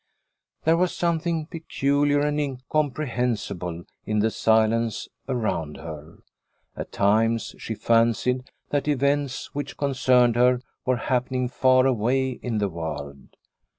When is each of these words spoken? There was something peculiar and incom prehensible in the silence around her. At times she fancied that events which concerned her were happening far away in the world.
There 0.63 0.77
was 0.77 0.95
something 0.95 1.45
peculiar 1.45 2.21
and 2.21 2.39
incom 2.39 2.91
prehensible 2.91 3.83
in 4.03 4.17
the 4.17 4.31
silence 4.31 5.07
around 5.29 5.77
her. 5.77 6.23
At 6.75 6.91
times 6.91 7.53
she 7.59 7.75
fancied 7.75 8.49
that 8.71 8.87
events 8.87 9.53
which 9.53 9.77
concerned 9.77 10.35
her 10.37 10.59
were 10.87 10.97
happening 10.97 11.49
far 11.49 11.85
away 11.85 12.31
in 12.31 12.57
the 12.57 12.67
world. 12.69 13.37